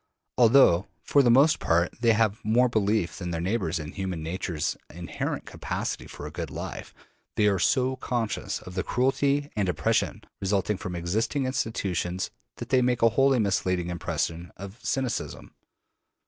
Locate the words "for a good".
6.07-6.49